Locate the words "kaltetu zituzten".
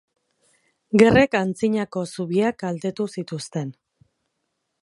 2.65-3.73